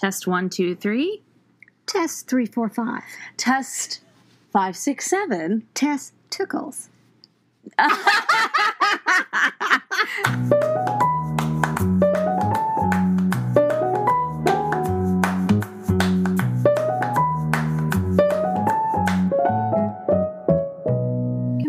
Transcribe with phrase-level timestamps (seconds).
[0.00, 1.20] Test one, two, three.
[1.84, 3.02] Test three, four, five.
[3.36, 4.00] Test
[4.50, 5.66] five, six, seven.
[5.74, 6.88] Test tickles.
[7.76, 7.90] Can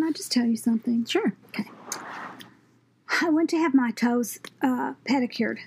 [0.01, 1.03] I just tell you something?
[1.03, 1.33] Sure.
[1.49, 1.69] Okay.
[3.21, 5.59] I went to have my toes uh, pedicured.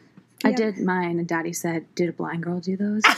[0.45, 0.57] I Yeah.
[0.57, 3.03] did mine, and Daddy said, "Did a blind girl do those?"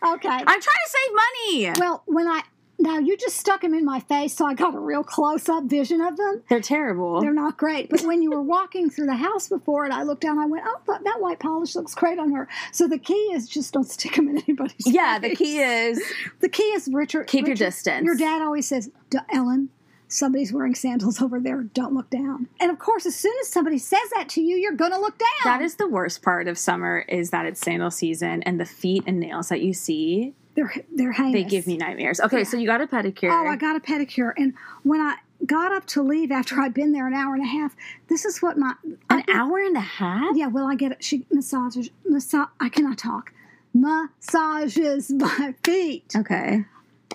[0.00, 0.28] Okay.
[0.28, 1.80] I'm trying to save money.
[1.80, 2.42] well, when I
[2.78, 5.64] now you just stuck them in my face, so I got a real close up
[5.64, 6.42] vision of them.
[6.48, 7.20] They're terrible.
[7.20, 7.90] They're not great.
[7.90, 10.62] But when you were walking through the house before and I looked down, I went,
[10.66, 12.48] oh, that, that white polish looks great on her.
[12.70, 14.94] So the key is just don't stick them in anybody's face.
[14.94, 16.00] yeah, the key is
[16.40, 17.26] The key is Richard.
[17.26, 18.04] Keep your distance.
[18.04, 19.70] Your dad always says, "D- Ellen,
[20.08, 21.62] somebody's wearing sandals over there.
[21.62, 22.48] Don't look down.
[22.60, 25.18] And of course, as soon as somebody says that to you, you're going to look
[25.18, 25.28] down.
[25.44, 29.04] that is the worst part of summer is that it's sandal season, and the feet
[29.06, 31.32] and nails that you see, they're they're heinous.
[31.32, 32.20] they give me nightmares.
[32.20, 33.30] Okay, so you got a pedicure.
[33.30, 36.90] Oh, I got a pedicure, and when I got up to leave after I'd been
[36.92, 37.76] there an hour and a half,
[38.08, 38.74] this is what my
[39.10, 40.34] an hour and a half.
[40.34, 41.04] Yeah, well, I get it.
[41.04, 42.48] She massages, massage.
[42.58, 43.32] I cannot talk.
[43.74, 46.64] Massages my feet Okay.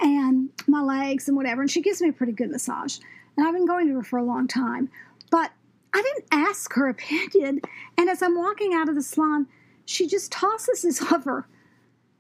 [0.02, 2.98] And my legs and whatever, and she gives me a pretty good massage.
[3.38, 4.90] And I've been going to her for a long time,
[5.32, 5.52] but
[5.94, 7.62] I didn't ask her opinion.
[7.98, 9.48] And as I'm walking out of the salon,
[9.86, 11.48] she just tosses this over,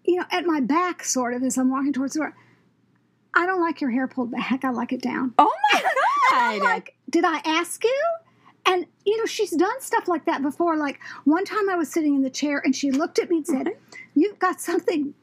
[0.05, 2.35] you know, at my back, sort of, as I'm walking towards the door.
[3.35, 4.63] I don't like your hair pulled back.
[4.63, 5.33] I like it down.
[5.39, 5.83] Oh my
[6.31, 6.65] I'm god.
[6.65, 8.03] like, did I ask you?
[8.65, 10.77] And you know, she's done stuff like that before.
[10.77, 13.47] Like one time I was sitting in the chair and she looked at me and
[13.47, 13.69] said,
[14.15, 15.13] You've got something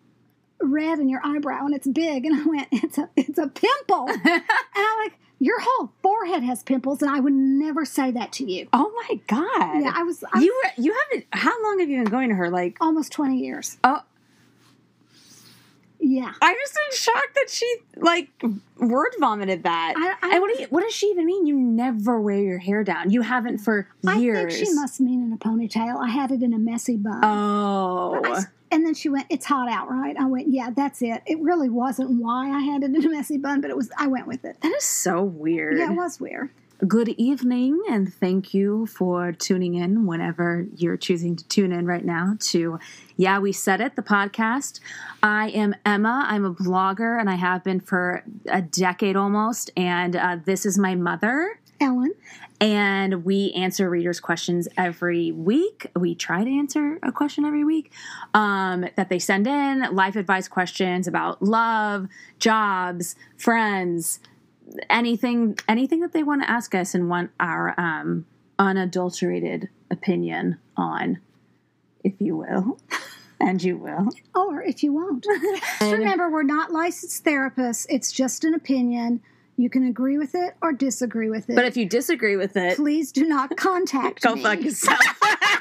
[0.63, 2.25] red in your eyebrow and it's big.
[2.25, 4.09] And I went, It's a it's a pimple.
[4.25, 4.43] and
[4.77, 8.69] I'm like, Your whole forehead has pimples, and I would never say that to you.
[8.73, 9.83] oh my god.
[9.83, 11.27] Yeah, I was, I you were, you haven't.
[11.33, 12.51] How long have you been going to her?
[12.51, 13.79] Like, almost twenty years.
[13.85, 14.01] oh,
[16.01, 16.33] Yeah.
[16.41, 18.31] I'm just in shock that she like
[18.79, 19.95] word vomited that.
[19.97, 21.47] I- I- and what do you, what does she even mean?
[21.47, 23.11] You never wear your hair down.
[23.11, 24.55] You haven't for years.
[24.55, 25.97] I think she must mean in a ponytail.
[26.03, 27.21] I had it in a messy bun.
[27.25, 31.23] Oh, I and then she went, "It's hot out, right?" I went, "Yeah, that's it."
[31.27, 33.91] It really wasn't why I had it in a messy bun, but it was.
[33.99, 34.61] I went with it.
[34.63, 35.77] that is so weird.
[35.79, 36.51] Yeah, it was weird.
[36.89, 42.05] Good evening, and thank you for tuning in whenever you're choosing to tune in right
[42.05, 42.79] now to
[43.17, 44.81] Yeah, We Said It, the podcast.
[45.23, 46.25] I am Emma.
[46.27, 49.71] I'm a blogger, and I have been for a decade almost.
[49.77, 51.61] And uh, this is my mother.
[51.83, 52.13] Ellen,
[52.61, 55.87] And we answer readers' questions every week.
[55.97, 57.91] We try to answer a question every week
[58.35, 62.07] um, that they send in life advice questions about love,
[62.39, 64.21] jobs, friends,
[64.89, 68.27] anything anything that they want to ask us and want our um,
[68.59, 71.19] unadulterated opinion on,
[72.05, 72.79] if you will.
[73.43, 74.11] And you will.
[74.35, 75.25] or if you won't,
[75.79, 77.87] just remember we're not licensed therapists.
[77.89, 79.23] It's just an opinion.
[79.57, 81.57] You can agree with it or disagree with it.
[81.57, 84.43] But if you disagree with it, please do not contact go me.
[84.43, 85.01] fuck yourself.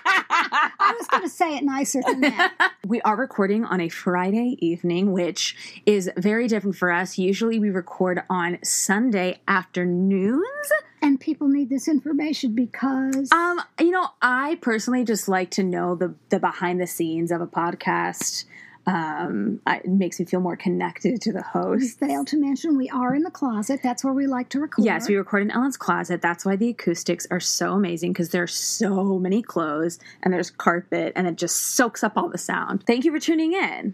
[0.80, 2.54] I was going to say it nicer than that.
[2.88, 5.56] We are recording on a Friday evening, which
[5.86, 7.20] is very different for us.
[7.20, 10.72] Usually we record on Sunday afternoons.
[11.02, 15.96] and people need this information because Um, you know, I personally just like to know
[15.96, 18.46] the the behind the scenes of a podcast.
[18.90, 22.00] Um, I, it makes me feel more connected to the we host.
[22.00, 23.82] failed to mention we are in the closet.
[23.84, 24.84] That's where we like to record.
[24.84, 26.22] Yes, we record in Ellen's closet.
[26.22, 31.14] That's why the acoustics are so amazing because there's so many clothes and there's carpet
[31.16, 32.84] and it just soaks up all the sound.
[32.88, 33.94] Thank you for tuning in.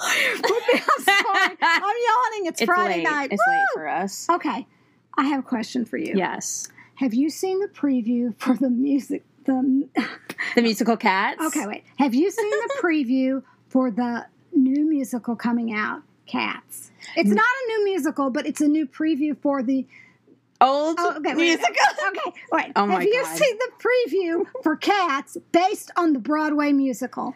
[0.02, 1.56] I'm sorry.
[1.60, 2.46] I'm yawning.
[2.46, 3.04] It's, It's Friday late.
[3.04, 3.28] night.
[3.32, 4.26] It's late for us.
[4.30, 4.66] Okay,
[5.18, 6.14] I have a question for you.
[6.16, 6.68] Yes.
[6.94, 9.24] Have you seen the preview for the music?
[9.50, 9.88] The
[10.54, 11.40] The musical Cats.
[11.42, 11.84] okay, wait.
[11.96, 16.90] Have you seen the preview for the new musical coming out, Cats?
[17.16, 17.34] It's mm.
[17.34, 19.86] not a new musical, but it's a new preview for the
[20.62, 21.74] Old oh, okay, wait, musical.
[22.08, 22.72] Okay, wait.
[22.76, 23.36] Oh my Have you God.
[23.38, 27.34] seen the preview for Cats based on the Broadway musical?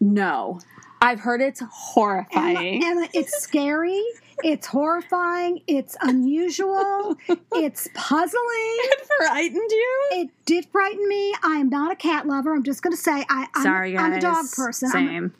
[0.00, 0.58] No.
[1.00, 2.82] I've heard it's horrifying.
[2.82, 4.02] Emma, Emma, it's scary.
[4.42, 5.62] It's horrifying.
[5.66, 7.16] It's unusual.
[7.54, 8.32] It's puzzling.
[8.42, 10.08] it frightened you?
[10.12, 11.34] It did frighten me.
[11.42, 12.54] I am not a cat lover.
[12.54, 14.00] I'm just going to say I, I'm, Sorry, guys.
[14.02, 14.88] I'm a dog person.
[14.90, 15.34] Same.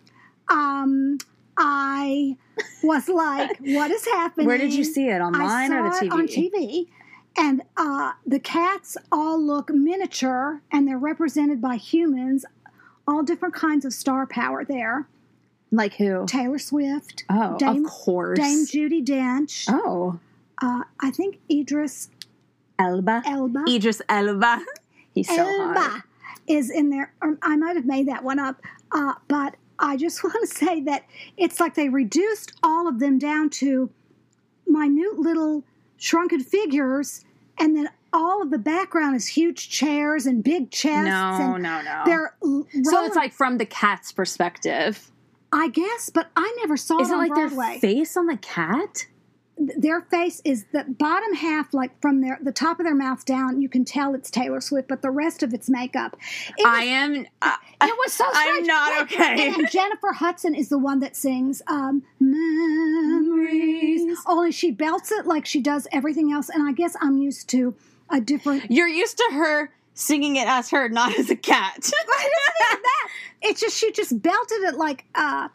[0.51, 1.19] um,
[1.57, 2.37] I
[2.83, 5.21] was like, "What is happening?" Where did you see it?
[5.21, 6.13] Online I or the it TV?
[6.13, 6.87] on TV,
[7.37, 12.45] and uh, the cats all look miniature, and they're represented by humans.
[13.07, 15.07] All different kinds of star power there.
[15.75, 16.25] Like who?
[16.27, 18.39] Taylor Swift, Oh, Dame- of course.
[18.39, 19.67] Dame Judi Dench.
[19.69, 20.19] oh,
[20.63, 22.11] Uh, I think Idris
[22.79, 23.23] Elba.
[23.27, 23.65] Elba.
[23.69, 24.61] Idris Elba.
[25.15, 25.81] He's so Elba.
[25.81, 26.03] hot.
[26.47, 27.13] is in there.
[27.23, 28.61] Or I might have made that one up,
[28.93, 31.05] uh, but I just want to say that
[31.37, 33.91] it's like they reduced all of them down to
[34.67, 35.65] minute little
[35.97, 37.25] shrunken figures,
[37.59, 41.09] and then all of the background is huge chairs and big chests.
[41.09, 42.03] No, and no, no.
[42.07, 42.35] They're
[42.85, 45.11] so it's like from the cat's perspective.
[45.55, 47.79] I guess, but I never saw Is it it like Broadway.
[47.81, 49.07] their face on the cat?
[49.57, 53.61] their face is the bottom half, like from their the top of their mouth down.
[53.61, 56.17] You can tell it's Taylor Swift, but the rest of it's makeup.
[56.59, 57.27] It was, I am.
[57.41, 58.59] Uh, it was so strange.
[58.59, 59.47] I'm not okay.
[59.47, 65.27] And, and Jennifer Hudson is the one that sings um, "Memories." Only she belts it
[65.27, 67.75] like she does everything else, and I guess I'm used to
[68.11, 68.71] a different.
[68.71, 71.75] You're used to her singing it as her, not as a cat.
[71.77, 73.09] But it's not even that.
[73.43, 75.05] It's just she just belted it like.
[75.15, 75.49] uh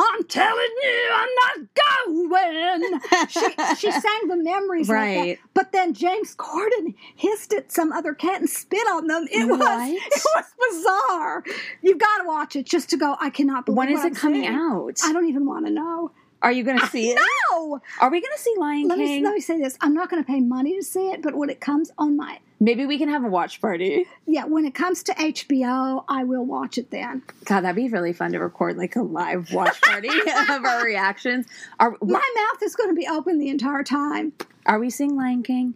[0.00, 1.28] I'm telling you, I'm
[1.62, 1.68] not
[2.06, 3.00] going.
[3.28, 3.40] She,
[3.76, 5.38] she sang the memories like Right.
[5.40, 9.26] that, but then James Corden hissed at some other cat and spit on them.
[9.30, 11.44] It was it was bizarre.
[11.82, 13.16] You've got to watch it just to go.
[13.20, 13.76] I cannot believe.
[13.78, 14.98] when is what it I'm coming seeing." out?
[15.04, 16.10] I don't even want to know.
[16.42, 17.18] Are you going to see it?
[17.50, 17.80] No.
[18.00, 19.24] Are we going to see Lion Let me King?
[19.24, 19.76] let me say this.
[19.80, 22.38] I'm not going to pay money to see it, but when it comes on my
[22.60, 24.04] Maybe we can have a watch party.
[24.26, 27.22] yeah, when it comes to HBO, I will watch it then.
[27.44, 30.08] God, that'd be really fun to record like a live watch party
[30.50, 31.46] of our reactions.
[31.78, 34.32] Are My mouth is going to be open the entire time.
[34.66, 35.74] are we seeing Lion King?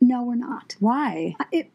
[0.00, 0.74] No, we're not.
[0.80, 1.36] Why?
[1.52, 1.70] It.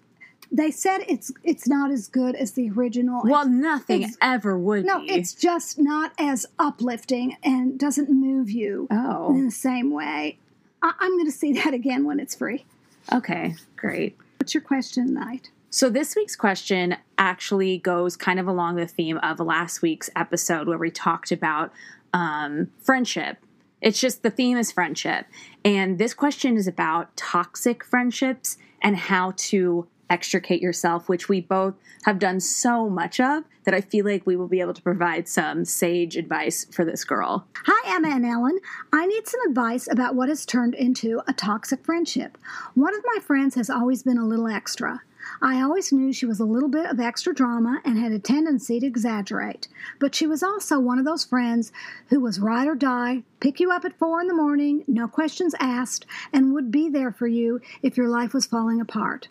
[0.52, 3.22] They said it's it's not as good as the original.
[3.24, 5.12] Well, It's- nothing it's- ever would no, be.
[5.12, 9.30] it's just not as uplifting and doesn't move you oh.
[9.36, 10.38] in the same way.
[10.82, 12.66] I, I'm going to see that again when it's free.
[13.14, 14.18] okay, great.
[14.40, 15.52] What's your question tonight?
[15.70, 20.68] So this week's question actually goes kind of along the theme of last week's episode
[20.68, 21.72] where we talked about
[22.12, 23.38] um, friendship.
[23.82, 25.28] It's just the theme is friendship,
[25.64, 31.76] and this question is about toxic friendships and how to extricate yourself, which we both
[32.04, 35.28] have done so much of that I feel like we will be able to provide
[35.28, 37.46] some sage advice for this girl.
[37.66, 38.60] Hi, Emma and Ellen.
[38.92, 42.38] I need some advice about what has turned into a toxic friendship.
[42.74, 45.02] One of my friends has always been a little extra.
[45.42, 48.80] I always knew she was a little bit of extra drama and had a tendency
[48.80, 49.68] to exaggerate.
[50.00, 51.72] But she was also one of those friends
[52.08, 55.54] who was ride or die, pick you up at four in the morning, no questions
[55.60, 59.28] asked, and would be there for you if your life was falling apart.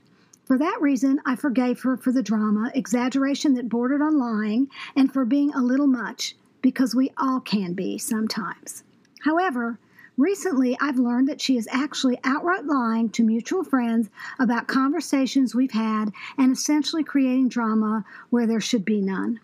[0.49, 5.13] For that reason, I forgave her for the drama, exaggeration that bordered on lying, and
[5.13, 8.83] for being a little much, because we all can be sometimes.
[9.21, 9.79] However,
[10.17, 14.09] recently I've learned that she is actually outright lying to mutual friends
[14.39, 19.41] about conversations we've had and essentially creating drama where there should be none.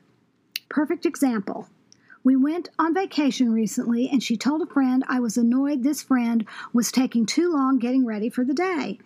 [0.71, 1.69] Perfect example.
[2.23, 6.47] We went on vacation recently, and she told a friend I was annoyed this friend
[6.73, 9.01] was taking too long getting ready for the day.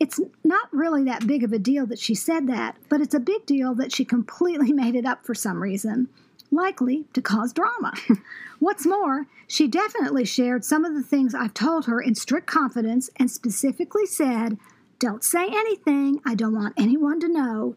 [0.00, 3.20] It's not really that big of a deal that she said that, but it's a
[3.20, 6.08] big deal that she completely made it up for some reason,
[6.50, 7.92] likely to cause drama.
[8.58, 13.10] What's more, she definitely shared some of the things I've told her in strict confidence
[13.16, 14.58] and specifically said,
[14.98, 17.76] Don't say anything, I don't want anyone to know.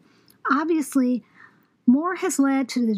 [0.52, 1.24] Obviously,
[1.86, 2.96] more has led to the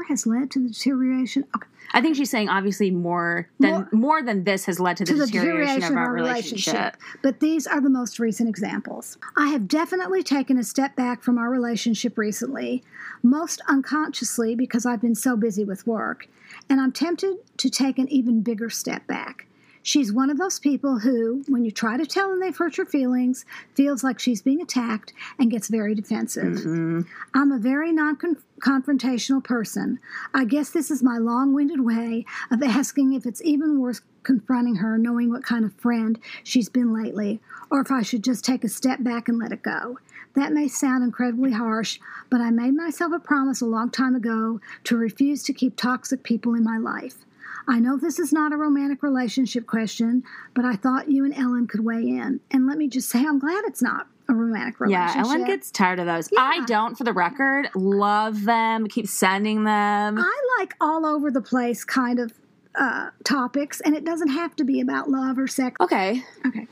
[0.00, 4.22] more has led to the deterioration okay, I think she's saying obviously more than more,
[4.22, 6.96] than this has led to the, to the deterioration, deterioration of our relationship.
[7.22, 9.18] But these are the most recent examples.
[9.36, 12.84] I have definitely taken a step back from our relationship recently,
[13.22, 16.28] most unconsciously because I've been so busy with work,
[16.68, 19.46] and I'm tempted to take an even bigger step back.
[19.82, 22.86] She's one of those people who, when you try to tell them they've hurt your
[22.86, 23.44] feelings,
[23.74, 26.58] feels like she's being attacked and gets very defensive.
[26.58, 27.06] Mhm.
[27.34, 28.16] I'm a very non
[28.60, 29.98] confrontational person.
[30.34, 34.76] I guess this is my long winded way of asking if it's even worth confronting
[34.76, 38.64] her, knowing what kind of friend she's been lately, or if I should just take
[38.64, 39.98] a step back and let it go.
[40.34, 44.60] That may sound incredibly harsh, but I made myself a promise a long time ago
[44.84, 47.24] to refuse to keep toxic people in my life.
[47.70, 50.24] I know this is not a romantic relationship question,
[50.54, 52.40] but I thought you and Ellen could weigh in.
[52.50, 55.14] And let me just say, I'm glad it's not a romantic relationship.
[55.16, 55.22] Yeah.
[55.22, 56.28] Ellen gets tired of those.
[56.36, 60.18] I don't, for the record, love them, keep sending them.
[60.18, 62.32] I like all over the place kind of
[62.74, 65.76] uh, topics, and it doesn't have to be about love or sex.
[65.80, 66.22] okay.
[66.46, 66.66] Okay.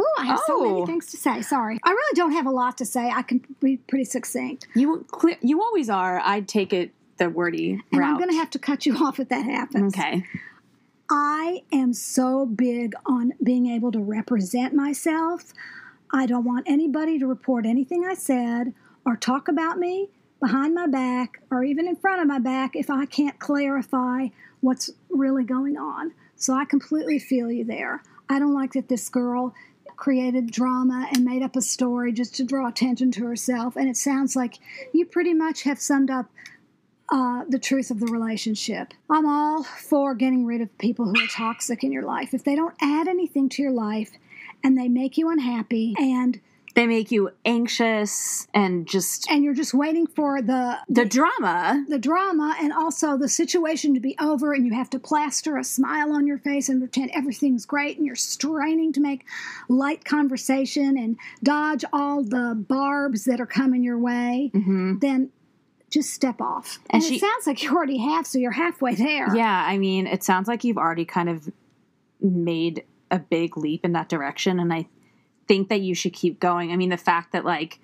[0.00, 0.86] Oh, I have so many Oh.
[0.86, 1.42] things to say.
[1.42, 1.78] Sorry.
[1.82, 3.10] I really don't have a lot to say.
[3.10, 4.66] I can be pretty succinct.
[4.74, 6.20] You clear, you always are.
[6.24, 8.10] I'd take it the wordy And route.
[8.10, 9.94] I'm going to have to cut you off if that happens.
[9.94, 10.24] Okay.
[11.10, 15.54] I am so big on being able to represent myself.
[16.12, 18.74] I don't want anybody to report anything I said
[19.06, 20.10] or talk about me
[20.40, 24.28] behind my back or even in front of my back if I can't clarify
[24.60, 26.12] what's really going on.
[26.36, 28.02] So I completely feel you there.
[28.28, 29.54] I don't like that this girl
[29.96, 33.76] created drama and made up a story just to draw attention to herself.
[33.76, 34.58] And it sounds like
[34.92, 36.26] you pretty much have summed up
[37.10, 38.92] uh, the truth of the relationship.
[39.08, 42.34] I'm all for getting rid of people who are toxic in your life.
[42.34, 44.10] If they don't add anything to your life
[44.62, 46.40] and they make you unhappy and
[46.74, 51.98] they make you anxious and just and you're just waiting for the the drama the
[51.98, 56.12] drama and also the situation to be over and you have to plaster a smile
[56.12, 59.24] on your face and pretend everything's great and you're straining to make
[59.68, 64.98] light conversation and dodge all the barbs that are coming your way mm-hmm.
[65.00, 65.30] then
[65.90, 68.94] just step off and, and she, it sounds like you already have so you're halfway
[68.94, 71.48] there yeah i mean it sounds like you've already kind of
[72.20, 74.86] made a big leap in that direction and i
[75.48, 76.70] think that you should keep going.
[76.70, 77.80] I mean, the fact that like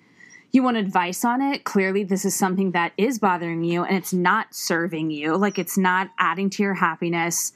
[0.51, 4.13] you want advice on it, clearly this is something that is bothering you and it's
[4.13, 5.35] not serving you.
[5.35, 7.51] Like it's not adding to your happiness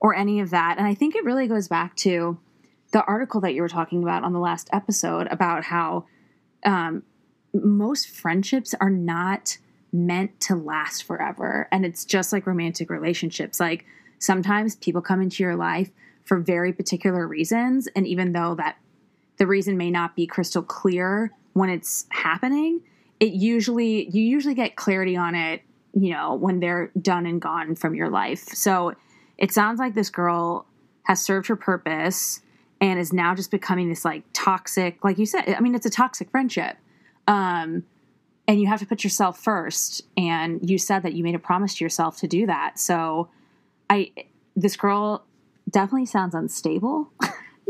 [0.00, 0.76] or any of that.
[0.76, 2.38] And I think it really goes back to
[2.92, 6.04] the article that you were talking about on the last episode about how
[6.66, 7.04] um,
[7.54, 9.56] most friendships are not
[9.92, 11.68] meant to last forever.
[11.70, 13.60] And it's just like romantic relationships.
[13.60, 13.84] Like
[14.18, 15.90] sometimes people come into your life
[16.24, 17.88] for very particular reasons.
[17.94, 18.76] And even though that
[19.38, 22.80] the reason may not be crystal clear when it's happening
[23.22, 25.62] it usually you usually get clarity on it
[25.94, 28.92] you know when they're done and gone from your life so
[29.38, 30.66] it sounds like this girl
[31.04, 32.40] has served her purpose
[32.80, 35.90] and is now just becoming this like toxic like you said i mean it's a
[35.90, 36.76] toxic friendship
[37.28, 37.84] um
[38.48, 41.76] and you have to put yourself first and you said that you made a promise
[41.76, 43.28] to yourself to do that so
[43.90, 44.10] i
[44.56, 45.24] this girl
[45.70, 47.10] definitely sounds unstable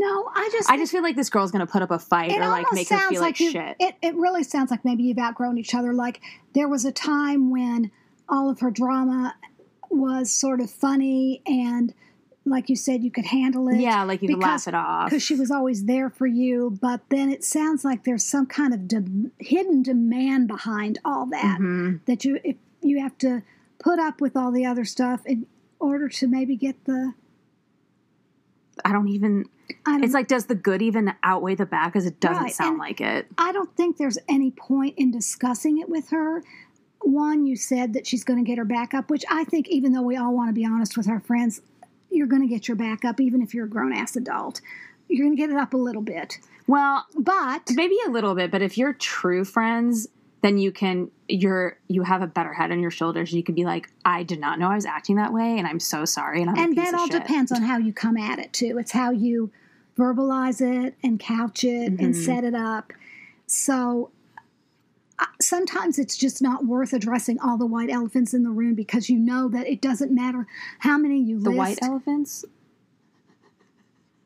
[0.03, 2.49] No, I just I just feel like this girl's gonna put up a fight or
[2.49, 3.77] like make her feel like, like shit.
[3.79, 5.93] It it really sounds like maybe you've outgrown each other.
[5.93, 6.21] Like
[6.55, 7.91] there was a time when
[8.29, 9.37] all of her drama
[9.91, 11.95] was sort of funny and
[12.45, 13.79] like you said, you could handle it.
[13.79, 16.77] Yeah, like you could laugh it off because she was always there for you.
[16.81, 21.61] But then it sounds like there's some kind of de- hidden demand behind all that
[21.61, 21.97] mm-hmm.
[22.07, 23.43] that you if you have to
[23.79, 25.47] put up with all the other stuff in
[25.79, 27.15] order to maybe get the.
[28.85, 29.49] I don't even
[29.87, 31.89] it's like, does the good even outweigh the bad?
[31.89, 32.53] Because it doesn't right.
[32.53, 33.27] sound and like it.
[33.39, 36.43] I don't think there's any point in discussing it with her.
[37.01, 39.93] One, you said that she's going to get her back up, which I think, even
[39.93, 41.61] though we all want to be honest with our friends,
[42.13, 44.61] you're going to get your back up, even if you're a grown ass adult.
[45.09, 46.39] You're going to get it up a little bit.
[46.67, 48.51] Well, but maybe a little bit.
[48.51, 50.09] But if you're true friends,
[50.43, 53.33] then you can you're you have a better head on your shoulders.
[53.33, 55.81] You can be like, I did not know I was acting that way, and I'm
[55.81, 56.43] so sorry.
[56.43, 58.77] And I'm and that all depends on how you come at it too.
[58.79, 59.51] It's how you
[59.97, 62.05] verbalize it and couch it mm-hmm.
[62.05, 62.93] and set it up.
[63.47, 64.11] So
[65.41, 69.19] sometimes it's just not worth addressing all the white elephants in the room because you
[69.19, 70.47] know that it doesn't matter
[70.79, 71.55] how many you the list.
[71.55, 72.45] The white elephants.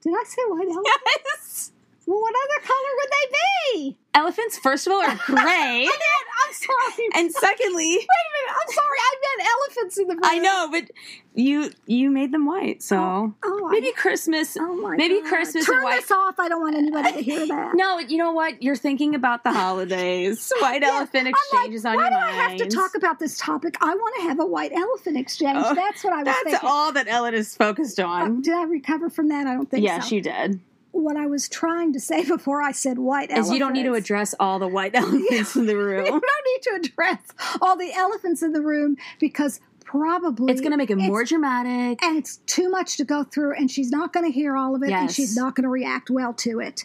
[0.03, 0.93] Did I say white elephants?
[1.25, 1.73] Yes.
[2.07, 3.97] Well, what other color would they be?
[4.15, 5.89] Elephants, first of all, are gray.
[5.89, 7.09] I'm sorry.
[7.15, 8.61] And secondly, wait a minute.
[8.63, 8.99] I'm sorry.
[8.99, 10.23] I meant elephants in the room.
[10.25, 10.91] I know, but
[11.35, 14.57] you you made them white, so oh, oh maybe I, Christmas.
[14.59, 15.29] Oh my maybe God.
[15.29, 15.67] Christmas.
[15.67, 16.01] Turn white.
[16.01, 16.39] this off.
[16.39, 17.73] I don't want anybody to hear that.
[17.75, 18.63] no, you know what?
[18.63, 20.53] You're thinking about the holidays.
[20.61, 22.25] White yeah, elephant exchanges like, on your mind.
[22.25, 23.75] Why do I have to talk about this topic?
[23.81, 25.59] I want to have a white elephant exchange.
[25.59, 26.69] Oh, that's what I was that's thinking.
[26.69, 28.39] All that Ellen is focused on.
[28.39, 29.49] Uh, did I recover from that?
[29.49, 30.05] I don't think yeah, so.
[30.05, 30.61] Yeah, she did
[30.97, 33.95] what I was trying to say before I said white is you don't need to
[33.95, 36.05] address all the white elephants in the room.
[36.05, 37.21] you don't need to address
[37.61, 42.03] all the elephants in the room because probably it's going to make it more dramatic
[42.03, 44.83] and it's too much to go through and she's not going to hear all of
[44.83, 45.01] it yes.
[45.01, 46.85] and she's not going to react well to it.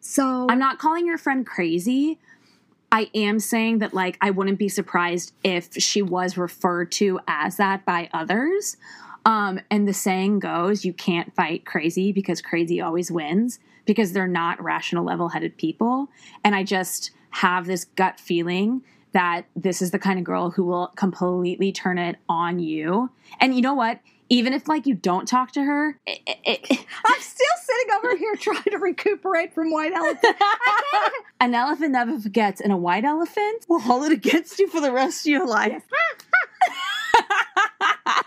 [0.00, 2.18] So I'm not calling your friend crazy.
[2.90, 7.56] I am saying that like I wouldn't be surprised if she was referred to as
[7.56, 8.76] that by others.
[9.24, 14.26] Um, and the saying goes, you can't fight crazy because crazy always wins because they're
[14.26, 16.08] not rational, level headed people.
[16.44, 20.64] And I just have this gut feeling that this is the kind of girl who
[20.64, 23.10] will completely turn it on you.
[23.40, 24.00] And you know what?
[24.28, 26.70] Even if like you don't talk to her, it, it,
[27.04, 30.36] I'm still sitting over here trying to recuperate from white elephant.
[31.40, 34.92] An elephant never forgets, and a white elephant will hold it against you for the
[34.92, 35.82] rest of your life.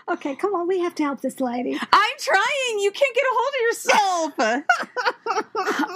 [0.08, 1.74] Okay, come on, we have to help this lady.
[1.74, 2.78] I'm trying.
[2.78, 4.32] You can't get a hold of yourself.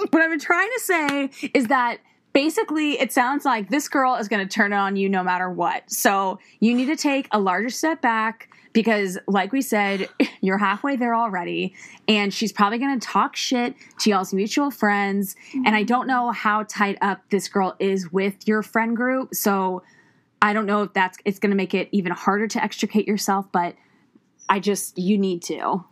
[0.11, 1.99] what I've been trying to say is that
[2.33, 5.49] basically it sounds like this girl is going to turn it on you no matter
[5.49, 5.89] what.
[5.91, 10.07] So you need to take a larger step back because like we said
[10.41, 11.73] you're halfway there already
[12.07, 15.65] and she's probably going to talk shit to y'all's mutual friends mm-hmm.
[15.65, 19.83] and i don't know how tied up this girl is with your friend group so
[20.41, 23.45] i don't know if that's it's going to make it even harder to extricate yourself
[23.51, 23.75] but
[24.51, 25.85] I just you need to.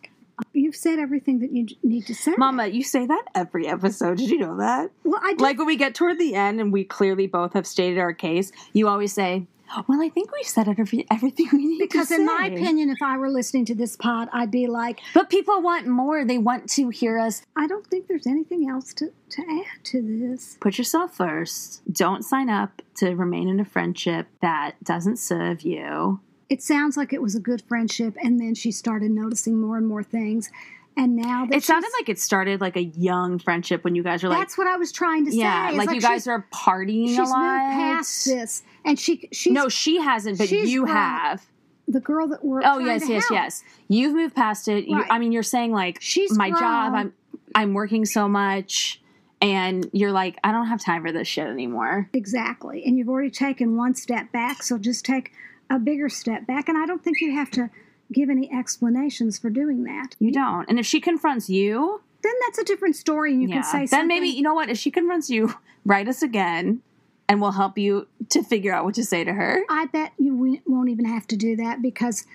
[0.54, 2.34] You've said everything that you need to say.
[2.38, 4.18] Mama, you say that every episode.
[4.18, 4.92] Did you know that?
[5.04, 5.36] well, I.
[5.38, 8.52] Like when we get toward the end and we clearly both have stated our case,
[8.74, 9.48] you always say,
[9.88, 11.88] "Well, I think we've said every, everything we need to say.
[11.88, 15.30] because in my opinion, if I were listening to this pod, I'd be like, But
[15.30, 16.26] people want more.
[16.26, 20.02] They want to hear us I don't think there's anything else to, to add to
[20.02, 20.58] this.
[20.60, 21.82] put yourself first.
[21.92, 26.20] Don't sign up to remain in a friendship that doesn't serve you.
[26.50, 29.86] It sounds like it was a good friendship, and then she started noticing more and
[29.88, 30.50] more things.
[30.98, 34.24] And now that It sounded like it started like a young friendship when you guys
[34.24, 35.38] were like, that's what I was trying to say.
[35.38, 39.54] yeah, It's like, you guys are partying she's a moved past this, and she she's
[39.54, 40.96] no, she hasn't, but you grown.
[40.96, 41.46] have.
[41.88, 43.32] the girl that we're Oh yes, yes, help.
[43.32, 43.64] yes.
[43.88, 44.86] You've moved past it.
[44.88, 46.94] You, I mean, you're saying like She's my job.
[46.96, 47.14] I'm
[47.56, 49.00] I'm working so much,
[49.42, 52.10] and you're like, I don't have time for this shit anymore.
[52.14, 52.84] Exactly.
[52.86, 55.32] And you've already taken one step back, so just take
[55.70, 56.68] a bigger step back.
[56.70, 57.70] And I don't think you have to
[58.12, 60.16] give any explanations for doing that.
[60.20, 60.68] You don't.
[60.70, 63.70] And if she confronts you, Then that's a different story, and you yeah, can say
[63.70, 63.80] something.
[63.82, 64.08] then something.
[64.08, 64.70] maybe you know what?
[64.70, 65.54] If she confronts you,
[65.86, 66.82] write us again,
[67.30, 69.62] and we'll help you to figure out what to say to her.
[69.70, 72.26] I bet you won't even have to do that because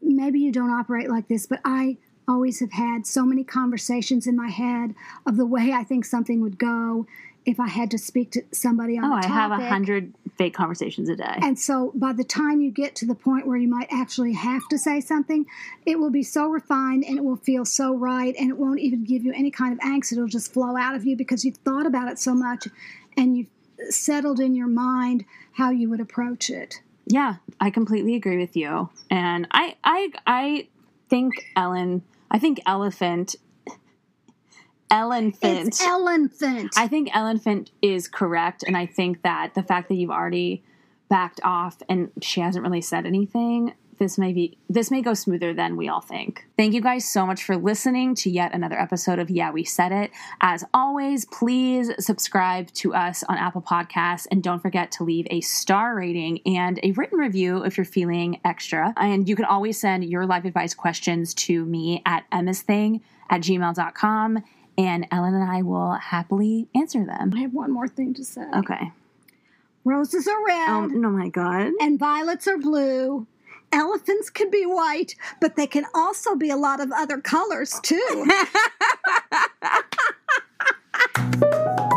[0.00, 1.96] maybe you don't operate like this, but I
[2.28, 4.94] always have had so many conversations in my head
[5.26, 7.06] of the way I think something would go
[7.44, 9.30] if I had to speak to somebody on Oh, I topic.
[9.32, 11.38] have a hundred fake conversations a day.
[11.42, 14.66] And so by the time you get to the point where you might actually have
[14.68, 15.44] to say something,
[15.84, 19.04] it will be so refined and it will feel so right and it won't even
[19.04, 20.12] give you any kind of angst.
[20.12, 22.68] It'll just flow out of you because you've thought about it so much
[23.16, 23.50] and you've
[23.90, 26.80] settled in your mind how you would approach it.
[27.06, 28.90] Yeah, I completely agree with you.
[29.10, 30.68] And I I I
[31.08, 33.36] think Ellen I think elephant
[34.90, 36.72] elephant It's elephant.
[36.76, 40.62] I think Ellen elephant is correct and I think that the fact that you've already
[41.08, 45.52] backed off and she hasn't really said anything this may be this may go smoother
[45.52, 46.46] than we all think.
[46.56, 49.92] Thank you guys so much for listening to yet another episode of Yeah We Said
[49.92, 50.10] It.
[50.40, 55.40] As always, please subscribe to us on Apple Podcasts and don't forget to leave a
[55.40, 58.94] star rating and a written review if you're feeling extra.
[58.96, 64.44] And you can always send your life advice questions to me at emmasthing at gmail.com
[64.78, 67.32] and Ellen and I will happily answer them.
[67.36, 68.44] I have one more thing to say.
[68.56, 68.92] Okay.
[69.84, 71.72] Roses are red Um, oh my god.
[71.80, 73.26] and violets are blue.
[73.72, 78.26] Elephants can be white, but they can also be a lot of other colors too.